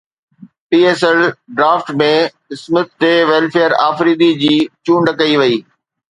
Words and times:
P 0.69 0.77
S 0.87 1.01
L 1.07 1.19
draft 1.57 1.89
۾ 2.01 2.07
Smith 2.61 2.89
de 3.03 3.11
Villiers 3.31 3.71
Afridi 3.89 4.31
جي 4.41 4.55
چونڊ 4.85 5.13
ڪئي 5.21 5.33
وئي 5.41 5.57